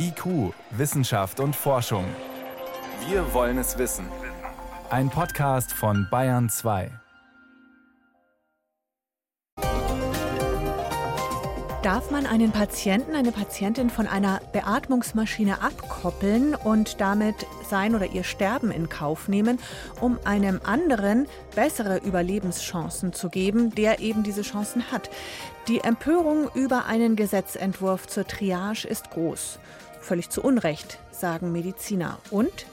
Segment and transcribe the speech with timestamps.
[0.00, 2.04] IQ, Wissenschaft und Forschung.
[3.08, 4.06] Wir wollen es wissen.
[4.90, 6.92] Ein Podcast von Bayern 2.
[11.82, 18.24] Darf man einen Patienten, eine Patientin von einer Beatmungsmaschine abkoppeln und damit sein oder ihr
[18.24, 19.58] Sterben in Kauf nehmen,
[20.00, 21.26] um einem anderen
[21.56, 25.10] bessere Überlebenschancen zu geben, der eben diese Chancen hat?
[25.66, 29.58] Die Empörung über einen Gesetzentwurf zur Triage ist groß.
[30.00, 32.18] Völlig zu Unrecht, sagen Mediziner.
[32.30, 32.66] Und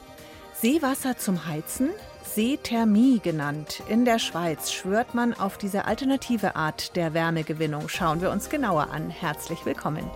[0.54, 1.90] Seewasser zum Heizen?
[2.24, 3.82] Seethermie genannt.
[3.88, 7.88] In der Schweiz schwört man auf diese alternative Art der Wärmegewinnung.
[7.88, 9.10] Schauen wir uns genauer an.
[9.10, 10.10] Herzlich willkommen.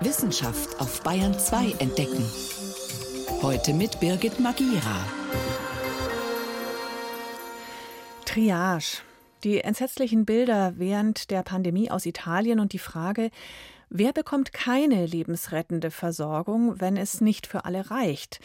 [0.00, 2.24] Wissenschaft auf Bayern 2 entdecken.
[3.40, 4.96] Heute mit Birgit Magira.
[8.24, 8.98] Triage.
[9.44, 13.30] Die entsetzlichen Bilder während der Pandemie aus Italien und die Frage,
[13.88, 18.40] Wer bekommt keine lebensrettende Versorgung, wenn es nicht für alle reicht?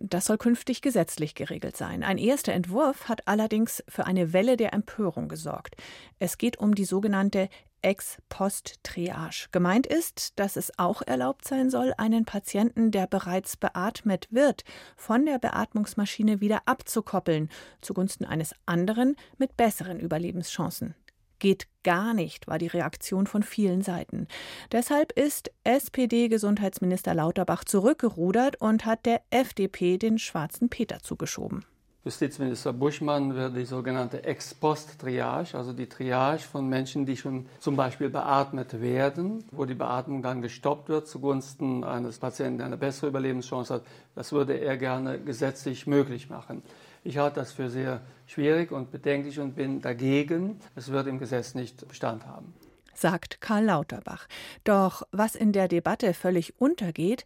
[0.00, 2.02] Das soll künftig gesetzlich geregelt sein.
[2.02, 5.76] Ein erster Entwurf hat allerdings für eine Welle der Empörung gesorgt.
[6.18, 7.50] Es geht um die sogenannte
[7.82, 9.48] Ex-Post-Triage.
[9.50, 14.64] Gemeint ist, dass es auch erlaubt sein soll, einen Patienten, der bereits beatmet wird,
[14.96, 17.50] von der Beatmungsmaschine wieder abzukoppeln,
[17.80, 20.94] zugunsten eines anderen mit besseren Überlebenschancen.
[21.42, 24.28] Geht gar nicht, war die Reaktion von vielen Seiten.
[24.70, 31.64] Deshalb ist SPD-Gesundheitsminister Lauterbach zurückgerudert und hat der FDP den schwarzen Peter zugeschoben.
[32.04, 38.08] Justizminister Buschmann wird die sogenannte Ex-Post-Triage, also die Triage von Menschen, die schon zum Beispiel
[38.08, 43.74] beatmet werden, wo die Beatmung dann gestoppt wird zugunsten eines Patienten, der eine bessere Überlebenschance
[43.74, 43.82] hat,
[44.14, 46.62] das würde er gerne gesetzlich möglich machen.
[47.04, 50.60] Ich halte das für sehr schwierig und bedenklich und bin dagegen.
[50.76, 52.54] Es wird im Gesetz nicht Bestand haben
[52.94, 54.26] sagt Karl Lauterbach.
[54.64, 57.24] Doch was in der Debatte völlig untergeht,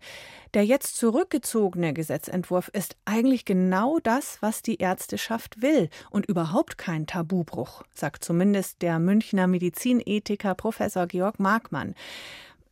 [0.54, 7.06] der jetzt zurückgezogene Gesetzentwurf ist eigentlich genau das, was die Ärzteschaft will und überhaupt kein
[7.06, 11.94] Tabubruch, sagt zumindest der Münchner Medizinethiker Professor Georg Markmann.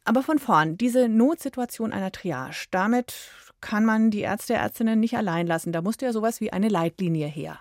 [0.04, 3.14] Aber von vorn, diese Notsituation einer Triage, damit
[3.60, 5.72] kann man die Ärzte, Ärztinnen nicht allein lassen.
[5.72, 7.58] Da musste ja sowas wie eine Leitlinie her.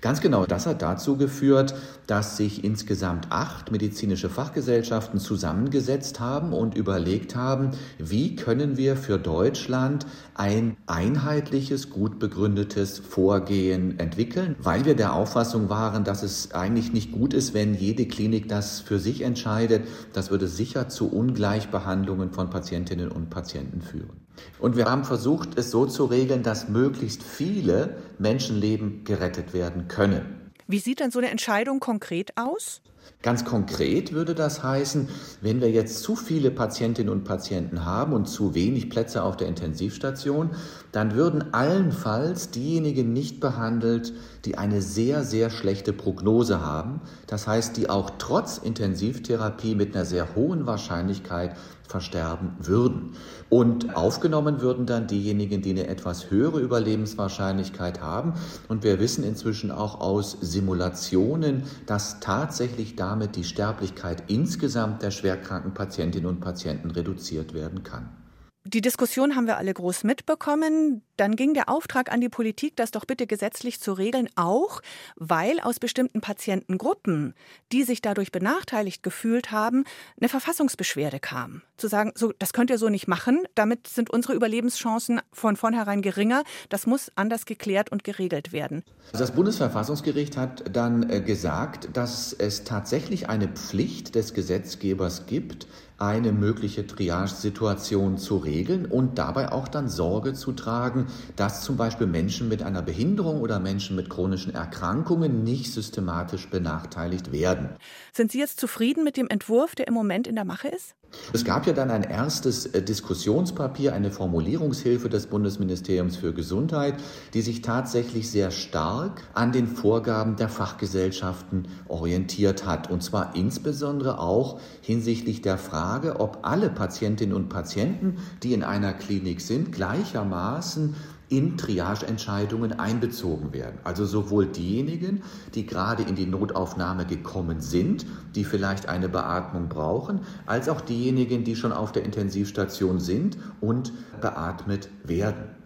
[0.00, 1.74] Ganz genau, das hat dazu geführt,
[2.06, 9.18] dass sich insgesamt acht medizinische Fachgesellschaften zusammengesetzt haben und überlegt haben, wie können wir für
[9.18, 16.92] Deutschland ein einheitliches, gut begründetes Vorgehen entwickeln, weil wir der Auffassung waren, dass es eigentlich
[16.92, 19.86] nicht gut ist, wenn jede Klinik das für sich entscheidet.
[20.12, 24.24] Das würde sicher zu Ungleichbehandlungen von Patientinnen und Patienten führen.
[24.58, 30.52] Und wir haben versucht, es so zu regeln, dass möglichst viele Menschenleben gerettet werden können.
[30.66, 32.80] Wie sieht dann so eine Entscheidung konkret aus?
[33.22, 35.08] Ganz konkret würde das heißen,
[35.40, 39.48] wenn wir jetzt zu viele Patientinnen und Patienten haben und zu wenig Plätze auf der
[39.48, 40.50] Intensivstation,
[40.92, 44.12] dann würden allenfalls diejenigen nicht behandelt,
[44.44, 47.00] die eine sehr, sehr schlechte Prognose haben.
[47.26, 51.56] Das heißt, die auch trotz Intensivtherapie mit einer sehr hohen Wahrscheinlichkeit
[51.94, 53.12] versterben würden.
[53.50, 58.34] Und aufgenommen würden dann diejenigen, die eine etwas höhere Überlebenswahrscheinlichkeit haben.
[58.66, 65.72] Und wir wissen inzwischen auch aus Simulationen, dass tatsächlich damit die Sterblichkeit insgesamt der schwerkranken
[65.72, 68.23] Patientinnen und Patienten reduziert werden kann.
[68.66, 71.02] Die Diskussion haben wir alle groß mitbekommen.
[71.18, 74.80] Dann ging der Auftrag an die Politik, das doch bitte gesetzlich zu regeln, auch
[75.16, 77.34] weil aus bestimmten Patientengruppen,
[77.72, 79.84] die sich dadurch benachteiligt gefühlt haben,
[80.18, 81.60] eine Verfassungsbeschwerde kam.
[81.76, 86.00] Zu sagen, so, das könnt ihr so nicht machen, damit sind unsere Überlebenschancen von vornherein
[86.00, 86.42] geringer.
[86.70, 88.82] Das muss anders geklärt und geregelt werden.
[89.12, 95.66] Das Bundesverfassungsgericht hat dann äh, gesagt, dass es tatsächlich eine Pflicht des Gesetzgebers gibt,
[95.98, 101.06] eine mögliche Triage-Situation zu regeln und dabei auch dann Sorge zu tragen,
[101.36, 107.30] dass zum Beispiel Menschen mit einer Behinderung oder Menschen mit chronischen Erkrankungen nicht systematisch benachteiligt
[107.30, 107.70] werden.
[108.12, 110.96] Sind Sie jetzt zufrieden mit dem Entwurf, der im Moment in der Mache ist?
[111.32, 116.94] Es gab ja dann ein erstes äh, Diskussionspapier, eine Formulierungshilfe des Bundesministeriums für Gesundheit,
[117.34, 122.90] die sich tatsächlich sehr stark an den Vorgaben der Fachgesellschaften orientiert hat.
[122.90, 125.83] Und zwar insbesondere auch hinsichtlich der Frage,
[126.18, 130.94] ob alle Patientinnen und Patienten, die in einer Klinik sind, gleichermaßen
[131.28, 133.78] in Triageentscheidungen einbezogen werden.
[133.84, 135.22] Also sowohl diejenigen,
[135.54, 141.44] die gerade in die Notaufnahme gekommen sind, die vielleicht eine Beatmung brauchen, als auch diejenigen,
[141.44, 145.56] die schon auf der Intensivstation sind und beatmet werden.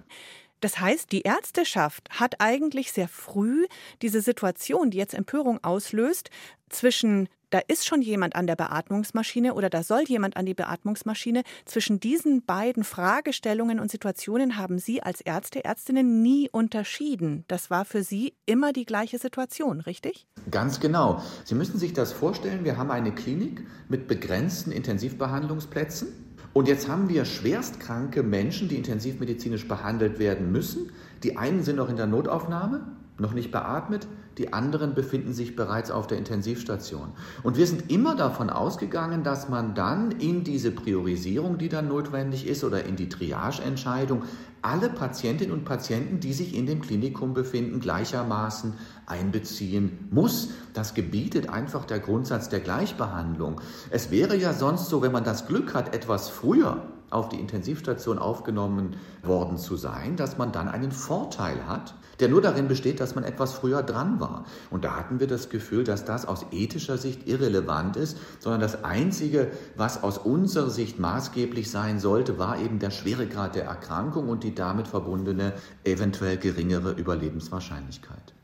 [0.61, 3.67] Das heißt, die Ärzteschaft hat eigentlich sehr früh
[4.03, 6.31] diese Situation, die jetzt Empörung auslöst,
[6.69, 11.43] zwischen da ist schon jemand an der Beatmungsmaschine oder da soll jemand an die Beatmungsmaschine.
[11.65, 17.45] Zwischen diesen beiden Fragestellungen und Situationen haben Sie als Ärzte, Ärztinnen nie unterschieden.
[17.49, 20.27] Das war für Sie immer die gleiche Situation, richtig?
[20.51, 21.23] Ganz genau.
[21.45, 26.09] Sie müssen sich das vorstellen, wir haben eine Klinik mit begrenzten Intensivbehandlungsplätzen.
[26.53, 30.91] Und jetzt haben wir schwerstkranke Menschen, die intensivmedizinisch behandelt werden müssen.
[31.23, 34.07] Die einen sind noch in der Notaufnahme, noch nicht beatmet,
[34.39, 37.13] die anderen befinden sich bereits auf der Intensivstation.
[37.43, 42.47] Und wir sind immer davon ausgegangen, dass man dann in diese Priorisierung, die dann notwendig
[42.47, 44.23] ist, oder in die Triageentscheidung
[44.63, 48.75] alle Patientinnen und Patienten, die sich in dem Klinikum befinden, gleichermaßen
[49.07, 50.51] einbeziehen muss.
[50.73, 53.61] Das gebietet einfach der Grundsatz der Gleichbehandlung.
[53.91, 58.19] Es wäre ja sonst so, wenn man das Glück hat, etwas früher auf die Intensivstation
[58.19, 63.15] aufgenommen worden zu sein, dass man dann einen Vorteil hat, der nur darin besteht, dass
[63.15, 64.45] man etwas früher dran war.
[64.71, 68.85] Und da hatten wir das Gefühl, dass das aus ethischer Sicht irrelevant ist, sondern das
[68.85, 74.45] Einzige, was aus unserer Sicht maßgeblich sein sollte, war eben der Schweregrad der Erkrankung und
[74.45, 75.53] die damit verbundene
[75.85, 78.35] eventuell geringere Überlebenswahrscheinlichkeit.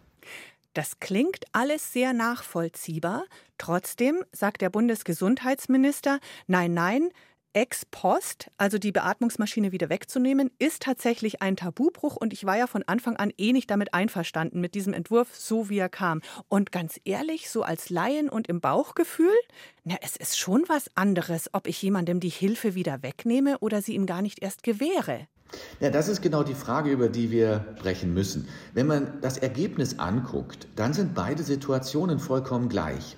[0.75, 3.25] Das klingt alles sehr nachvollziehbar.
[3.59, 6.19] Trotzdem sagt der Bundesgesundheitsminister,
[6.49, 7.11] nein, nein,
[7.55, 12.67] ex post, also die Beatmungsmaschine wieder wegzunehmen, ist tatsächlich ein Tabubruch und ich war ja
[12.67, 16.21] von Anfang an eh nicht damit einverstanden mit diesem Entwurf, so wie er kam.
[16.49, 19.35] Und ganz ehrlich, so als Laien und im Bauchgefühl,
[19.85, 23.95] na, es ist schon was anderes, ob ich jemandem die Hilfe wieder wegnehme oder sie
[23.95, 25.29] ihm gar nicht erst gewähre.
[25.81, 28.49] Ja, das ist genau die Frage, über die wir sprechen müssen.
[28.73, 33.17] Wenn man das Ergebnis anguckt, dann sind beide Situationen vollkommen gleich.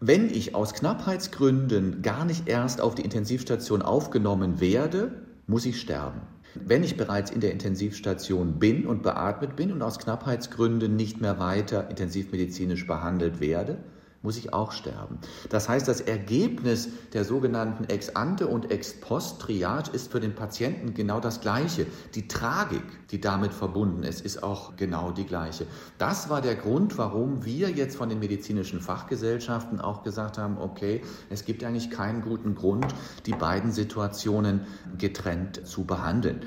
[0.00, 5.10] Wenn ich aus Knappheitsgründen gar nicht erst auf die Intensivstation aufgenommen werde,
[5.46, 6.20] muss ich sterben.
[6.54, 11.38] Wenn ich bereits in der Intensivstation bin und beatmet bin und aus Knappheitsgründen nicht mehr
[11.38, 13.78] weiter intensivmedizinisch behandelt werde,
[14.22, 15.18] muss ich auch sterben.
[15.50, 21.40] Das heißt, das Ergebnis der sogenannten Ex-ante und Ex-post-Triage ist für den Patienten genau das
[21.40, 21.86] gleiche.
[22.14, 25.66] Die Tragik, die damit verbunden ist, ist auch genau die gleiche.
[25.98, 31.02] Das war der Grund, warum wir jetzt von den medizinischen Fachgesellschaften auch gesagt haben, okay,
[31.30, 32.86] es gibt eigentlich keinen guten Grund,
[33.26, 34.66] die beiden Situationen
[34.98, 36.40] getrennt zu behandeln.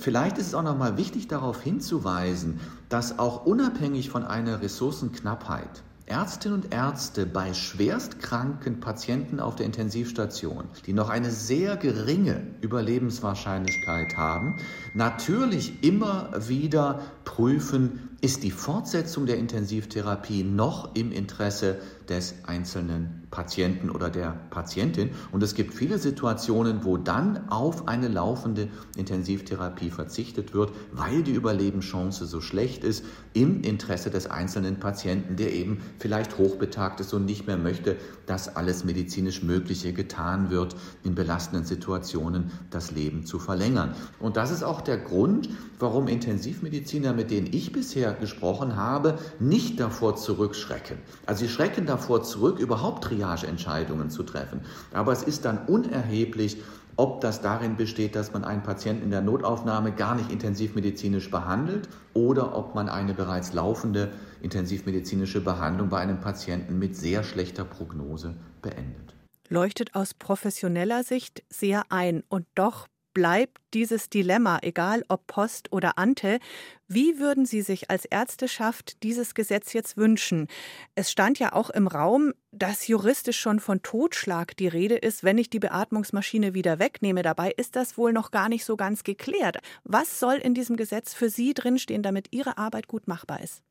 [0.00, 5.82] Vielleicht ist es auch noch mal wichtig darauf hinzuweisen, dass auch unabhängig von einer Ressourcenknappheit
[6.06, 14.16] Ärztinnen und Ärzte bei schwerstkranken Patienten auf der Intensivstation, die noch eine sehr geringe Überlebenswahrscheinlichkeit
[14.16, 14.56] haben,
[14.94, 21.78] natürlich immer wieder prüfen, ist die Fortsetzung der Intensivtherapie noch im Interesse
[22.08, 25.10] des einzelnen Patienten oder der Patientin.
[25.32, 31.32] Und es gibt viele Situationen, wo dann auf eine laufende Intensivtherapie verzichtet wird, weil die
[31.32, 33.04] Überlebenschance so schlecht ist
[33.34, 38.54] im Interesse des einzelnen Patienten, der eben vielleicht hochbetagt ist und nicht mehr möchte, dass
[38.56, 43.94] alles medizinisch Mögliche getan wird, in belastenden Situationen das Leben zu verlängern.
[44.20, 49.80] Und das ist auch der Grund, warum Intensivmediziner, mit denen ich bisher gesprochen habe, nicht
[49.80, 50.98] davor zurückschrecken.
[51.26, 54.60] Also sie schrecken davor zurück, überhaupt Triageentscheidungen zu treffen.
[54.92, 56.58] Aber es ist dann unerheblich,
[56.96, 61.88] ob das darin besteht, dass man einen Patienten in der Notaufnahme gar nicht intensivmedizinisch behandelt
[62.14, 64.10] oder ob man eine bereits laufende
[64.40, 69.14] intensivmedizinische Behandlung bei einem Patienten mit sehr schlechter Prognose beendet.
[69.48, 72.86] Leuchtet aus professioneller Sicht sehr ein und doch
[73.16, 76.38] bleibt dieses Dilemma, egal ob Post oder Ante.
[76.86, 80.48] Wie würden Sie sich als Ärzteschaft dieses Gesetz jetzt wünschen?
[80.96, 85.38] Es stand ja auch im Raum, dass juristisch schon von Totschlag die Rede ist, wenn
[85.38, 87.22] ich die Beatmungsmaschine wieder wegnehme.
[87.22, 89.60] Dabei ist das wohl noch gar nicht so ganz geklärt.
[89.82, 93.62] Was soll in diesem Gesetz für Sie drinstehen, damit Ihre Arbeit gut machbar ist?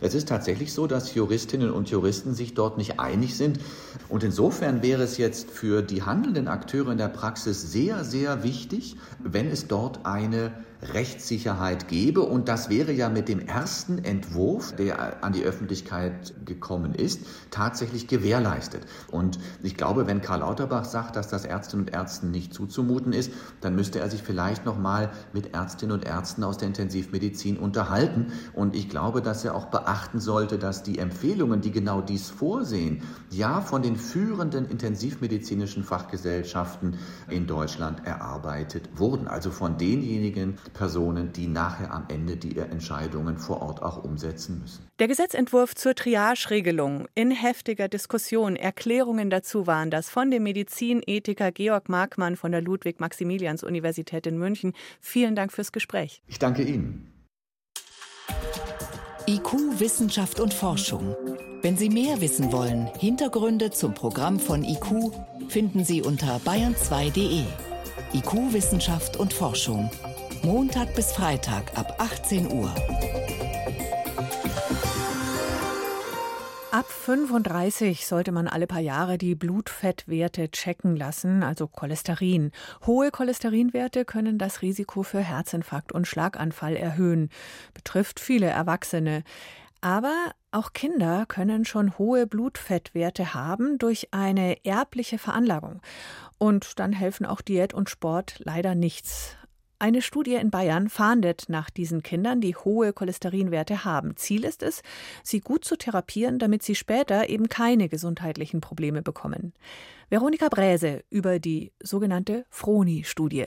[0.00, 3.60] Es ist tatsächlich so, dass Juristinnen und Juristen sich dort nicht einig sind.
[4.08, 8.96] Und insofern wäre es jetzt für die handelnden Akteure in der Praxis sehr, sehr wichtig,
[9.22, 12.20] wenn es dort eine Rechtssicherheit gebe.
[12.22, 17.20] Und das wäre ja mit dem ersten Entwurf, der an die Öffentlichkeit gekommen ist,
[17.50, 18.86] tatsächlich gewährleistet.
[19.10, 23.32] Und ich glaube, wenn Karl Lauterbach sagt, dass das Ärztinnen und Ärzten nicht zuzumuten ist,
[23.60, 28.32] dann müsste er sich vielleicht noch mal mit Ärztinnen und Ärzten aus der Intensivmedizin unterhalten.
[28.54, 33.02] Und ich glaube, dass er auch beachten sollte, dass die Empfehlungen, die genau dies vorsehen,
[33.30, 39.28] ja von den führenden intensivmedizinischen Fachgesellschaften in Deutschland erarbeitet wurden.
[39.28, 44.86] Also von denjenigen, Personen, die nachher am Ende die Entscheidungen vor Ort auch umsetzen müssen.
[44.98, 48.56] Der Gesetzentwurf zur Triage-Regelung in heftiger Diskussion.
[48.56, 54.72] Erklärungen dazu waren das von dem Medizinethiker Georg Markmann von der Ludwig-Maximilians-Universität in München.
[55.00, 56.22] Vielen Dank fürs Gespräch.
[56.26, 57.12] Ich danke Ihnen.
[59.26, 61.14] IQ, Wissenschaft und Forschung.
[61.62, 65.12] Wenn Sie mehr wissen wollen, Hintergründe zum Programm von IQ
[65.48, 67.44] finden Sie unter bayern2.de.
[68.12, 69.90] IQ Wissenschaft und Forschung.
[70.42, 72.74] Montag bis Freitag ab 18 Uhr.
[76.70, 82.52] Ab 35 sollte man alle paar Jahre die Blutfettwerte checken lassen, also Cholesterin.
[82.86, 87.28] Hohe Cholesterinwerte können das Risiko für Herzinfarkt und Schlaganfall erhöhen.
[87.74, 89.24] Betrifft viele Erwachsene.
[89.82, 95.82] Aber auch Kinder können schon hohe Blutfettwerte haben durch eine erbliche Veranlagung.
[96.38, 99.36] Und dann helfen auch Diät und Sport leider nichts.
[99.82, 104.14] Eine Studie in Bayern fahndet nach diesen Kindern, die hohe Cholesterinwerte haben.
[104.14, 104.82] Ziel ist es,
[105.22, 109.54] sie gut zu therapieren, damit sie später eben keine gesundheitlichen Probleme bekommen.
[110.10, 113.46] Veronika Bräse über die sogenannte Froni-Studie.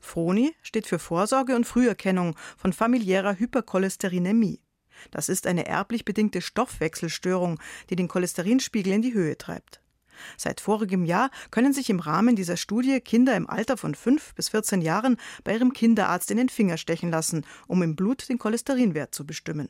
[0.00, 4.60] Froni steht für Vorsorge und Früherkennung von familiärer Hypercholesterinämie.
[5.12, 7.60] Das ist eine erblich bedingte Stoffwechselstörung,
[7.90, 9.81] die den Cholesterinspiegel in die Höhe treibt.
[10.36, 14.50] Seit vorigem Jahr können sich im Rahmen dieser Studie Kinder im Alter von 5 bis
[14.50, 19.14] 14 Jahren bei ihrem Kinderarzt in den Finger stechen lassen, um im Blut den Cholesterinwert
[19.14, 19.68] zu bestimmen.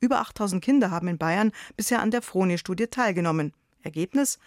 [0.00, 3.52] Über 8000 Kinder haben in Bayern bisher an der Froni-Studie teilgenommen.
[3.82, 4.38] Ergebnis: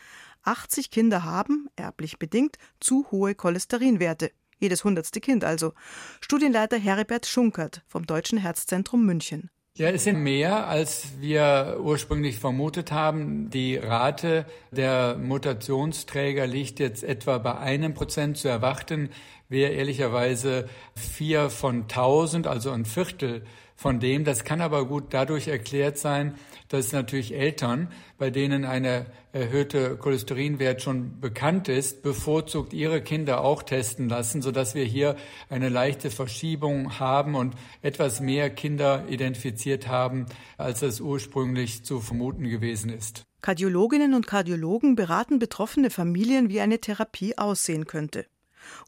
[0.43, 4.31] 80 Kinder haben, erblich bedingt, zu hohe Cholesterinwerte.
[4.57, 5.73] Jedes hundertste Kind also.
[6.21, 9.49] Studienleiter Heribert Schunkert vom Deutschen Herzzentrum München.
[9.75, 13.49] Ja, es sind mehr, als wir ursprünglich vermutet haben.
[13.49, 18.37] Die Rate der Mutationsträger liegt jetzt etwa bei einem Prozent.
[18.37, 19.09] Zu erwarten
[19.49, 24.23] wäre ehrlicherweise vier von tausend, also ein Viertel von dem.
[24.23, 26.35] Das kann aber gut dadurch erklärt sein,
[26.69, 33.63] dass natürlich Eltern, bei denen eine erhöhte Cholesterinwert schon bekannt ist, bevorzugt ihre Kinder auch
[33.63, 35.15] testen lassen, sodass wir hier
[35.49, 40.27] eine leichte Verschiebung haben und etwas mehr Kinder identifiziert haben,
[40.57, 43.23] als es ursprünglich zu vermuten gewesen ist.
[43.41, 48.25] Kardiologinnen und Kardiologen beraten betroffene Familien, wie eine Therapie aussehen könnte.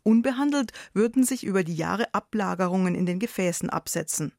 [0.04, 4.32] Unbehandelt würden sich über die Jahre Ablagerungen in den Gefäßen absetzen.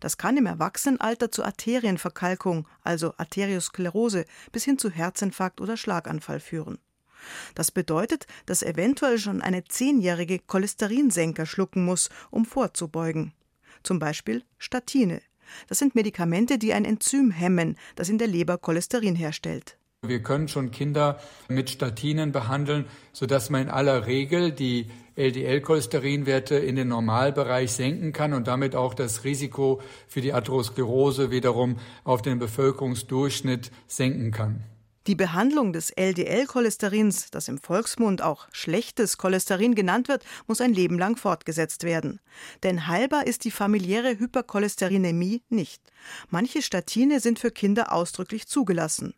[0.00, 6.78] Das kann im Erwachsenenalter zu Arterienverkalkung, also Arteriosklerose, bis hin zu Herzinfarkt oder Schlaganfall führen.
[7.54, 13.32] Das bedeutet, dass eventuell schon eine zehnjährige Cholesterinsenker schlucken muss, um vorzubeugen.
[13.82, 15.22] Zum Beispiel Statine.
[15.68, 19.76] Das sind Medikamente, die ein Enzym hemmen, das in der Leber Cholesterin herstellt.
[20.02, 26.76] Wir können schon Kinder mit Statinen behandeln, sodass man in aller Regel die LDL-Cholesterinwerte in
[26.76, 32.38] den Normalbereich senken kann und damit auch das Risiko für die Atherosklerose wiederum auf den
[32.38, 34.64] Bevölkerungsdurchschnitt senken kann.
[35.06, 40.98] Die Behandlung des LDL-Cholesterins, das im Volksmund auch schlechtes Cholesterin genannt wird, muss ein Leben
[40.98, 42.20] lang fortgesetzt werden.
[42.62, 45.82] Denn heilbar ist die familiäre Hypercholesterinämie nicht.
[46.30, 49.14] Manche Statine sind für Kinder ausdrücklich zugelassen.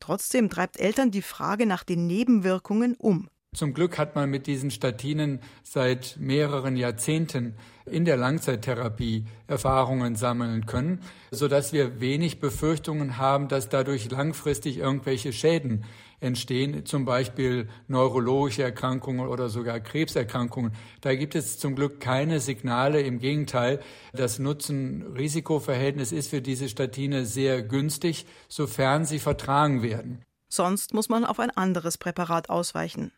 [0.00, 3.28] Trotzdem treibt Eltern die Frage nach den Nebenwirkungen um.
[3.52, 10.66] Zum Glück hat man mit diesen Statinen seit mehreren Jahrzehnten in der Langzeittherapie Erfahrungen sammeln
[10.66, 11.02] können,
[11.32, 15.84] sodass wir wenig Befürchtungen haben, dass dadurch langfristig irgendwelche Schäden
[16.20, 20.72] entstehen, zum Beispiel neurologische Erkrankungen oder sogar Krebserkrankungen.
[21.00, 23.00] Da gibt es zum Glück keine Signale.
[23.00, 23.80] Im Gegenteil,
[24.12, 30.24] das Nutzen-Risikoverhältnis ist für diese Statine sehr günstig, sofern sie vertragen werden.
[30.48, 33.10] Sonst muss man auf ein anderes Präparat ausweichen.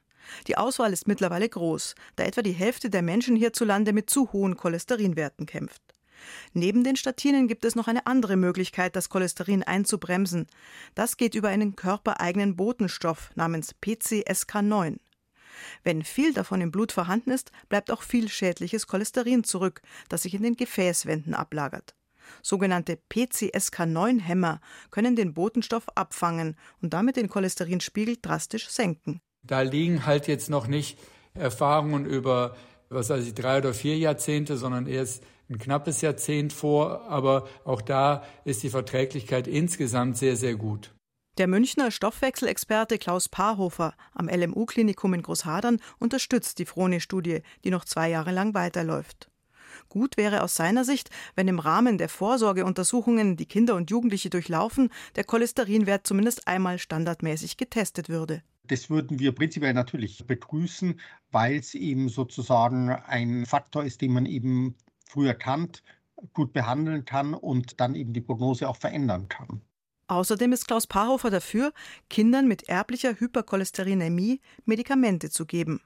[0.47, 4.57] Die Auswahl ist mittlerweile groß, da etwa die Hälfte der Menschen hierzulande mit zu hohen
[4.57, 5.83] Cholesterinwerten kämpft.
[6.52, 10.47] Neben den Statinen gibt es noch eine andere Möglichkeit, das Cholesterin einzubremsen.
[10.95, 14.99] Das geht über einen körpereigenen Botenstoff namens PCSK9.
[15.85, 20.35] Wenn viel davon im Blut vorhanden ist, bleibt auch viel schädliches Cholesterin zurück, das sich
[20.35, 21.95] in den Gefäßwänden ablagert.
[22.41, 24.61] Sogenannte PCSK9-Hämmer
[24.91, 29.21] können den Botenstoff abfangen und damit den Cholesterinspiegel drastisch senken.
[29.43, 30.99] Da liegen halt jetzt noch nicht
[31.35, 32.57] Erfahrungen über,
[32.89, 37.09] was weiß ich, drei oder vier Jahrzehnte, sondern erst ein knappes Jahrzehnt vor.
[37.09, 40.93] Aber auch da ist die Verträglichkeit insgesamt sehr, sehr gut.
[41.39, 48.11] Der Münchner Stoffwechselexperte Klaus Paarhofer am LMU-Klinikum in Großhadern unterstützt die Frone-Studie, die noch zwei
[48.11, 49.31] Jahre lang weiterläuft.
[49.89, 54.91] Gut wäre aus seiner Sicht, wenn im Rahmen der Vorsorgeuntersuchungen, die Kinder und Jugendliche durchlaufen,
[55.17, 58.43] der Cholesterinwert zumindest einmal standardmäßig getestet würde.
[58.64, 61.00] Das würden wir prinzipiell natürlich begrüßen,
[61.31, 64.76] weil es eben sozusagen ein Faktor ist, den man eben
[65.09, 65.83] früh erkannt,
[66.33, 69.61] gut behandeln kann und dann eben die Prognose auch verändern kann.
[70.07, 71.73] Außerdem ist Klaus Paarhofer dafür,
[72.11, 75.81] Kindern mit erblicher Hypercholesterinämie Medikamente zu geben.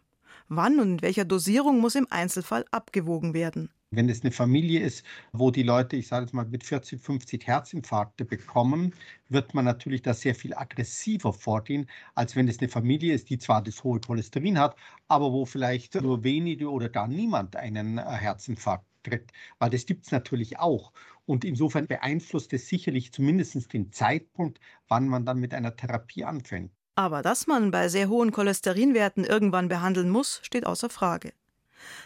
[0.49, 3.71] Wann und in welcher Dosierung muss im Einzelfall abgewogen werden.
[3.97, 7.47] Wenn es eine Familie ist, wo die Leute, ich sage jetzt mal, mit 40, 50
[7.47, 8.95] Herzinfarkte bekommen,
[9.31, 13.38] wird man natürlich da sehr viel aggressiver vorgehen, als wenn es eine Familie ist, die
[13.38, 14.76] zwar das hohe Cholesterin hat,
[15.09, 19.33] aber wo vielleicht nur wenige oder gar niemand einen äh, Herzinfarkt tritt.
[19.59, 20.93] Weil das gibt es natürlich auch.
[21.25, 26.71] Und insofern beeinflusst es sicherlich zumindest den Zeitpunkt, wann man dann mit einer Therapie anfängt.
[26.97, 31.33] Aber dass man bei sehr hohen Cholesterinwerten irgendwann behandeln muss, steht außer Frage.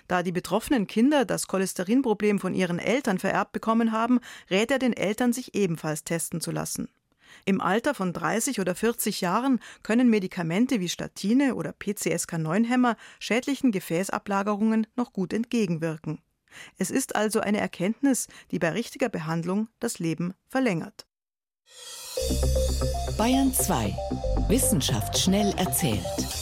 [0.08, 4.20] Da die betroffenen Kinder das Cholesterinproblem von ihren Eltern vererbt bekommen haben,
[4.50, 6.88] rät er den Eltern, sich ebenfalls testen zu lassen.
[7.44, 14.86] Im Alter von 30 oder 40 Jahren können Medikamente wie Statine oder PCSK9-Hämmer schädlichen Gefäßablagerungen
[14.96, 16.20] noch gut entgegenwirken.
[16.78, 21.06] Es ist also eine Erkenntnis, die bei richtiger Behandlung das Leben verlängert.
[23.16, 23.94] Bayern 2.
[24.48, 26.39] Wissenschaft schnell erzählt.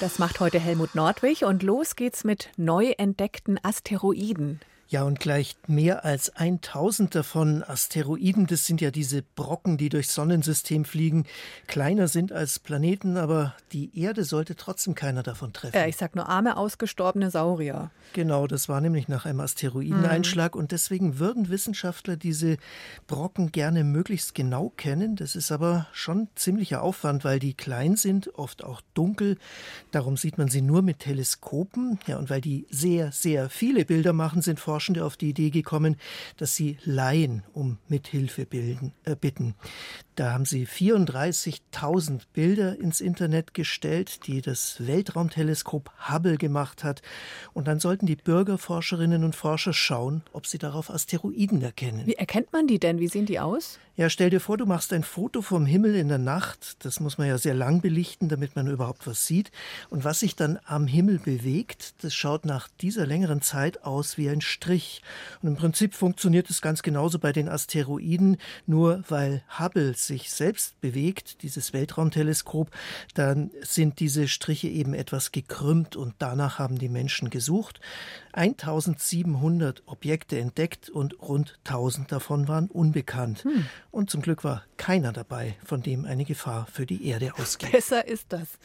[0.00, 4.60] Das macht heute Helmut Nordwig und los geht's mit neu entdeckten Asteroiden.
[4.88, 10.14] Ja, und gleich mehr als 1000 davon Asteroiden, das sind ja diese Brocken, die durchs
[10.14, 11.24] Sonnensystem fliegen,
[11.66, 15.76] kleiner sind als Planeten, aber die Erde sollte trotzdem keiner davon treffen.
[15.76, 17.90] Ja, ich sag nur arme, ausgestorbene Saurier.
[18.12, 20.60] Genau, das war nämlich nach einem Asteroideneinschlag mhm.
[20.60, 22.58] und deswegen würden Wissenschaftler diese
[23.06, 25.16] Brocken gerne möglichst genau kennen.
[25.16, 29.38] Das ist aber schon ziemlicher Aufwand, weil die klein sind, oft auch dunkel.
[29.90, 31.98] Darum sieht man sie nur mit Teleskopen.
[32.06, 35.50] Ja, und weil die sehr, sehr viele Bilder machen, sind vor Forschende auf die Idee
[35.50, 35.94] gekommen,
[36.36, 39.54] dass sie Laien um Mithilfe bilden, äh, bitten.
[40.16, 47.02] Da haben sie 34.000 Bilder ins Internet gestellt, die das Weltraumteleskop Hubble gemacht hat.
[47.52, 52.06] Und dann sollten die Bürgerforscherinnen und Forscher schauen, ob sie darauf Asteroiden erkennen.
[52.06, 53.00] Wie erkennt man die denn?
[53.00, 53.80] Wie sehen die aus?
[53.96, 56.84] Ja, stell dir vor, du machst ein Foto vom Himmel in der Nacht.
[56.84, 59.52] Das muss man ja sehr lang belichten, damit man überhaupt was sieht.
[59.88, 64.28] Und was sich dann am Himmel bewegt, das schaut nach dieser längeren Zeit aus wie
[64.28, 65.00] ein Strich.
[65.42, 70.80] Und im Prinzip funktioniert es ganz genauso bei den Asteroiden, nur weil Hubble sich selbst
[70.80, 72.70] bewegt, dieses Weltraumteleskop,
[73.14, 77.80] dann sind diese Striche eben etwas gekrümmt und danach haben die Menschen gesucht.
[78.32, 83.44] 1700 Objekte entdeckt und rund 1000 davon waren unbekannt.
[83.44, 83.66] Hm.
[83.90, 87.72] Und zum Glück war keiner dabei, von dem eine Gefahr für die Erde ausgeht.
[87.72, 88.58] Besser ist das.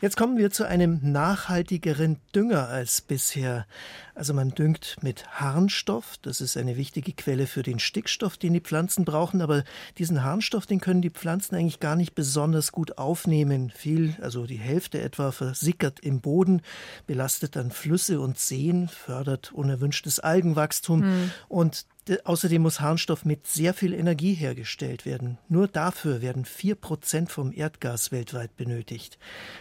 [0.00, 3.66] Jetzt kommen wir zu einem nachhaltigeren Dünger als bisher.
[4.14, 8.60] Also man düngt mit Harnstoff, das ist eine wichtige Quelle für den Stickstoff, den die
[8.60, 9.64] Pflanzen brauchen, aber
[9.98, 13.70] diesen Harnstoff, den können die Pflanzen eigentlich gar nicht besonders gut aufnehmen.
[13.70, 16.62] Viel, also die Hälfte etwa versickert im Boden,
[17.06, 21.30] belastet dann Flüsse und Seen, fördert unerwünschtes Algenwachstum hm.
[21.48, 21.86] und
[22.24, 25.38] Außerdem muss Harnstoff mit sehr viel Energie hergestellt werden.
[25.48, 29.18] Nur dafür werden vier Prozent vom Erdgas weltweit benötigt.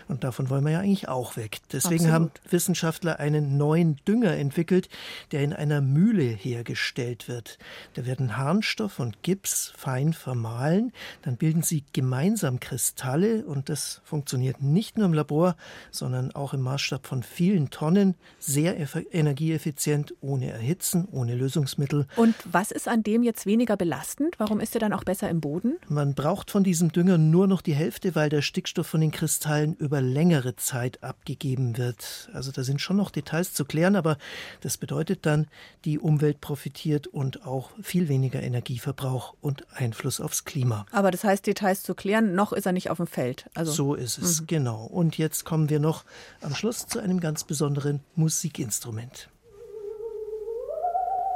[0.09, 1.61] Und davon wollen wir ja eigentlich auch weg.
[1.71, 2.13] Deswegen Absolut.
[2.13, 4.89] haben Wissenschaftler einen neuen Dünger entwickelt,
[5.31, 7.57] der in einer Mühle hergestellt wird.
[7.93, 10.91] Da werden Harnstoff und Gips fein vermahlen.
[11.21, 15.55] Dann bilden sie gemeinsam Kristalle und das funktioniert nicht nur im Labor,
[15.91, 18.15] sondern auch im Maßstab von vielen Tonnen.
[18.37, 18.75] Sehr
[19.13, 22.05] energieeffizient, ohne Erhitzen, ohne Lösungsmittel.
[22.17, 24.35] Und und was ist an dem jetzt weniger belastend?
[24.39, 25.77] Warum ist er dann auch besser im Boden?
[25.87, 29.75] Man braucht von diesem Dünger nur noch die Hälfte, weil der Stickstoff von den Kristallen
[29.75, 32.29] über längere Zeit abgegeben wird.
[32.33, 34.17] Also da sind schon noch Details zu klären, aber
[34.61, 35.47] das bedeutet dann,
[35.85, 40.85] die Umwelt profitiert und auch viel weniger Energieverbrauch und Einfluss aufs Klima.
[40.91, 43.49] Aber das heißt, Details zu klären, noch ist er nicht auf dem Feld.
[43.53, 44.47] Also so ist es, mhm.
[44.47, 44.85] genau.
[44.85, 46.03] Und jetzt kommen wir noch
[46.41, 49.29] am Schluss zu einem ganz besonderen Musikinstrument.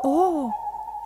[0.04, 0.52] Oh,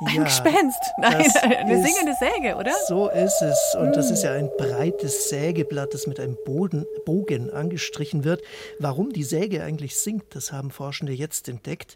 [0.06, 0.80] ein ja, Gespenst.
[0.98, 2.74] Nein, eine ist, singende Säge, oder?
[2.88, 3.76] So ist es.
[3.80, 8.42] Und das ist ja ein breites Sägeblatt, das mit einem Boden, Bogen angestrichen wird.
[8.80, 11.96] Warum die Säge eigentlich singt, das haben Forschende jetzt entdeckt.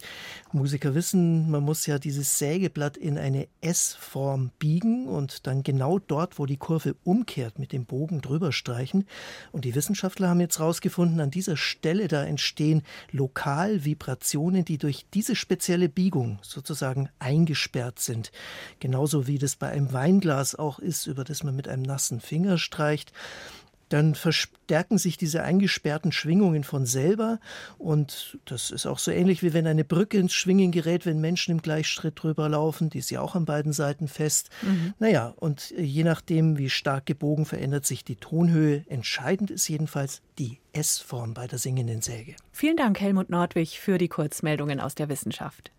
[0.52, 6.40] Musiker wissen, man muss ja dieses Sägeblatt in eine S-Form biegen und dann genau dort,
[6.40, 9.08] wo die Kurve umkehrt, mit dem Bogen drüber streichen.
[9.52, 15.06] Und die Wissenschaftler haben jetzt herausgefunden, an dieser Stelle da entstehen lokal Vibrationen, die durch
[15.14, 18.32] diese spezielle Biegung sozusagen eingesperrt verändert sind.
[18.80, 22.58] Genauso wie das bei einem Weinglas auch ist, über das man mit einem nassen Finger
[22.58, 23.12] streicht
[23.90, 27.40] dann verstärken sich diese eingesperrten Schwingungen von selber.
[27.78, 31.52] Und das ist auch so ähnlich wie wenn eine Brücke ins Schwingen gerät, wenn Menschen
[31.52, 32.90] im Gleichschritt drüber laufen.
[32.90, 34.50] Die ist ja auch an beiden Seiten fest.
[34.64, 34.96] Mhm.
[34.98, 38.84] Naja, und je nachdem, wie stark gebogen, verändert sich die Tonhöhe.
[38.88, 42.36] Entscheidend ist jedenfalls die S-Form bei der singenden Säge.
[42.52, 45.72] Vielen Dank, Helmut Nordwig, für die Kurzmeldungen aus der Wissenschaft.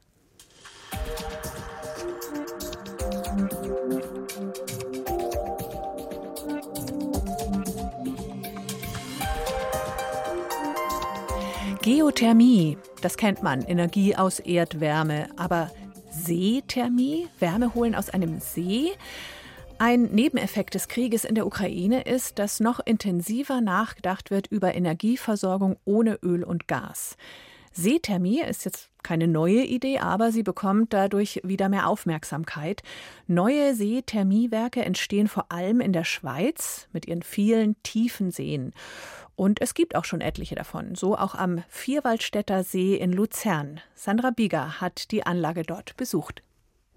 [11.87, 15.29] Geothermie, das kennt man, Energie aus Erdwärme.
[15.37, 15.70] Aber
[16.11, 18.90] Seethermie, Wärme holen aus einem See?
[19.79, 25.77] Ein Nebeneffekt des Krieges in der Ukraine ist, dass noch intensiver nachgedacht wird über Energieversorgung
[25.85, 27.16] ohne Öl und Gas.
[27.70, 32.83] Seethermie ist jetzt keine neue Idee, aber sie bekommt dadurch wieder mehr Aufmerksamkeit.
[33.29, 38.72] Neue Seethermiewerke entstehen vor allem in der Schweiz mit ihren vielen tiefen Seen.
[39.37, 43.81] Und es gibt auch schon etliche davon, so auch am Vierwaldstätter See in Luzern.
[43.94, 46.42] Sandra Bieger hat die Anlage dort besucht.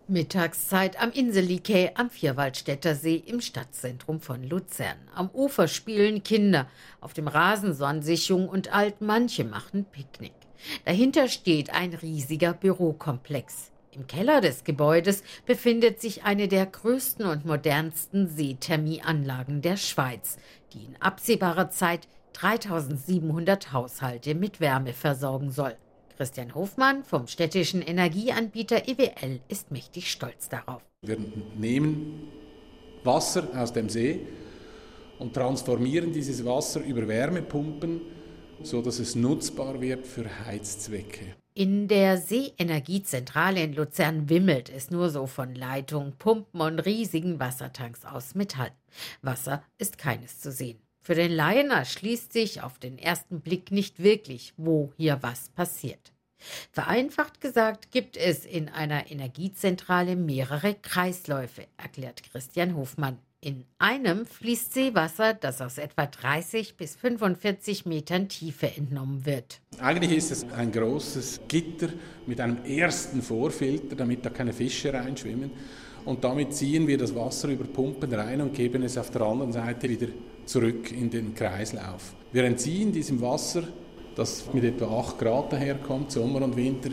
[0.08, 4.98] Mittagszeit am Inselikay am Vierwaldstätter See im Stadtzentrum von Luzern.
[5.14, 6.68] Am Ufer spielen Kinder,
[7.00, 10.34] auf dem Rasen sonnen sich Jung und Alt, manche machen Picknick.
[10.86, 13.72] Dahinter steht ein riesiger Bürokomplex.
[13.92, 20.38] Im Keller des Gebäudes befindet sich eine der größten und modernsten Seethermieanlagen der Schweiz,
[20.74, 25.76] die in absehbarer Zeit 3700 Haushalte mit Wärme versorgen soll.
[26.18, 30.82] Christian Hofmann vom städtischen Energieanbieter EWL ist mächtig stolz darauf.
[31.02, 31.18] Wir
[31.58, 32.28] nehmen
[33.04, 34.28] Wasser aus dem See
[35.18, 38.02] und transformieren dieses Wasser über Wärmepumpen
[38.64, 41.36] so dass es nutzbar wird für Heizzwecke.
[41.54, 48.06] In der Seeenergiezentrale in Luzern wimmelt es nur so von Leitungen, Pumpen und riesigen Wassertanks
[48.06, 48.72] aus Metall.
[49.22, 50.80] Wasser ist keines zu sehen.
[51.10, 56.14] Für den Laien erschließt sich auf den ersten Blick nicht wirklich, wo hier was passiert.
[56.72, 63.18] Vereinfacht gesagt gibt es in einer Energiezentrale mehrere Kreisläufe, erklärt Christian Hofmann.
[63.42, 69.62] In einem fließt Seewasser, das aus etwa 30 bis 45 Metern Tiefe entnommen wird.
[69.80, 71.90] Eigentlich ist es ein großes Gitter
[72.28, 75.50] mit einem ersten Vorfilter, damit da keine Fische reinschwimmen.
[76.06, 79.52] Und damit ziehen wir das Wasser über Pumpen rein und geben es auf der anderen
[79.52, 80.08] Seite wieder
[80.50, 82.16] zurück in den Kreislauf.
[82.32, 83.64] Wir entziehen diesem Wasser,
[84.16, 86.90] das mit etwa 8 Grad daherkommt, Sommer und Winter,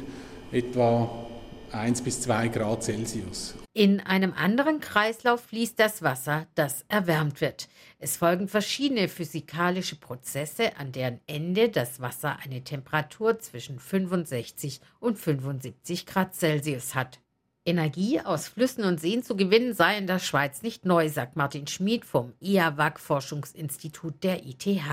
[0.53, 1.27] etwa
[1.73, 3.55] 1 bis 2 Grad Celsius.
[3.73, 7.69] In einem anderen Kreislauf fließt das Wasser, das erwärmt wird.
[7.99, 15.19] Es folgen verschiedene physikalische Prozesse, an deren Ende das Wasser eine Temperatur zwischen 65 und
[15.19, 17.21] 75 Grad Celsius hat.
[17.67, 21.67] Energie aus Flüssen und Seen zu gewinnen sei in der Schweiz nicht neu, sagt Martin
[21.67, 24.85] Schmid vom IAWAG-Forschungsinstitut der ITH.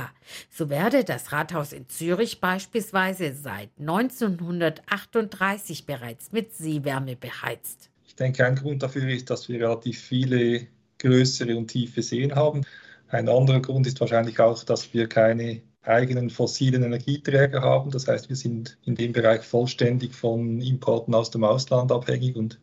[0.50, 7.92] So werde das Rathaus in Zürich beispielsweise seit 1938 bereits mit Seewärme beheizt.
[8.08, 10.66] Ich denke, ein Grund dafür ist, dass wir relativ viele
[10.98, 12.66] größere und tiefe Seen haben.
[13.08, 17.92] Ein anderer Grund ist wahrscheinlich auch, dass wir keine eigenen fossilen Energieträger haben.
[17.92, 22.60] Das heißt, wir sind in dem Bereich vollständig von Importen aus dem Ausland abhängig und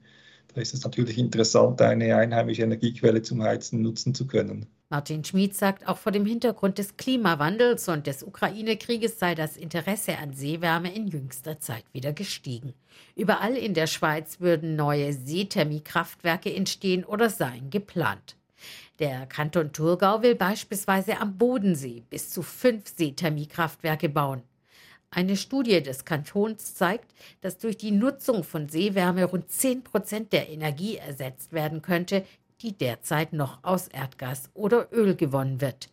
[0.54, 4.66] da ist es natürlich interessant, eine einheimische Energiequelle zum Heizen nutzen zu können.
[4.88, 10.18] Martin Schmid sagt, auch vor dem Hintergrund des Klimawandels und des Ukraine-Krieges sei das Interesse
[10.18, 12.74] an Seewärme in jüngster Zeit wieder gestiegen.
[13.14, 18.34] Überall in der Schweiz würden neue Seethermiekraftwerke entstehen oder seien geplant.
[18.98, 24.42] Der Kanton Thurgau will beispielsweise am Bodensee bis zu fünf Seethermiekraftwerke bauen.
[25.12, 30.48] Eine Studie des Kantons zeigt, dass durch die Nutzung von Seewärme rund 10 Prozent der
[30.48, 32.24] Energie ersetzt werden könnte,
[32.62, 35.88] die derzeit noch aus Erdgas oder Öl gewonnen wird.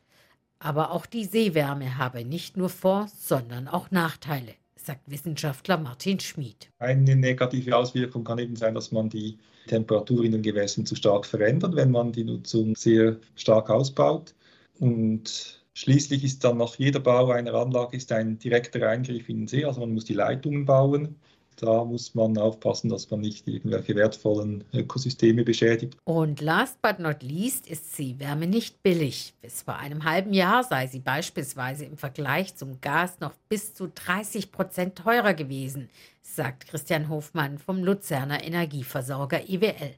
[0.59, 6.69] Aber auch die Seewärme habe nicht nur Vor-, sondern auch Nachteile, sagt Wissenschaftler Martin Schmid.
[6.79, 11.25] Eine negative Auswirkung kann eben sein, dass man die Temperatur in den Gewässern zu stark
[11.25, 14.33] verändert, wenn man die Nutzung sehr stark ausbaut.
[14.79, 19.47] Und Schließlich ist dann nach jeder Bau einer Anlage ist ein direkter Eingriff in den
[19.47, 21.17] See, also man muss die Leitungen bauen.
[21.59, 25.97] Da muss man aufpassen, dass man nicht irgendwelche wertvollen Ökosysteme beschädigt.
[26.03, 29.33] Und last but not least ist Seewärme nicht billig.
[29.41, 33.87] Bis vor einem halben Jahr sei sie beispielsweise im Vergleich zum Gas noch bis zu
[33.87, 35.89] 30 Prozent teurer gewesen,
[36.21, 39.95] sagt Christian Hofmann vom Luzerner Energieversorger IWL.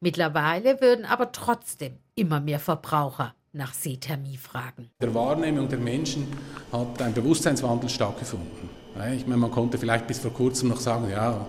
[0.00, 4.90] Mittlerweile würden aber trotzdem immer mehr Verbraucher nach Seethermie fragen.
[5.00, 6.26] Der Wahrnehmung der Menschen
[6.72, 8.75] hat ein Bewusstseinswandel stattgefunden.
[9.14, 11.46] Ich meine, man konnte vielleicht bis vor kurzem noch sagen, ja,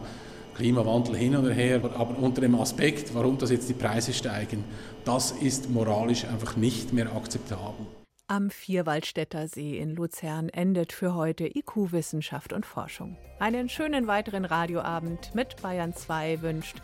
[0.55, 4.63] Klimawandel hin oder her, aber unter dem Aspekt, warum das jetzt die Preise steigen,
[5.05, 7.85] das ist moralisch einfach nicht mehr akzeptabel.
[8.29, 13.15] Am Vierwaldstätter See in Luzern endet für heute IQ Wissenschaft und Forschung.
[13.39, 16.81] Einen schönen weiteren Radioabend mit Bayern 2 wünscht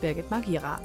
[0.00, 0.80] Birgit Magira.